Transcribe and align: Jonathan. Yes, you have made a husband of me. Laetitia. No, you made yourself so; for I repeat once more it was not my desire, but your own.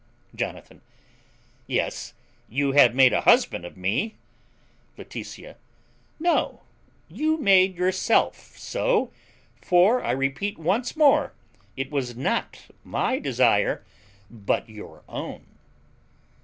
Jonathan. 0.33 0.81
Yes, 1.67 2.15
you 2.49 2.71
have 2.71 2.95
made 2.95 3.13
a 3.13 3.21
husband 3.21 3.65
of 3.65 3.77
me. 3.77 4.15
Laetitia. 4.97 5.57
No, 6.17 6.63
you 7.07 7.37
made 7.37 7.75
yourself 7.77 8.57
so; 8.57 9.11
for 9.61 10.03
I 10.03 10.09
repeat 10.09 10.57
once 10.57 10.95
more 10.97 11.33
it 11.77 11.91
was 11.91 12.15
not 12.15 12.65
my 12.83 13.19
desire, 13.19 13.85
but 14.27 14.67
your 14.67 15.03
own. 15.07 15.45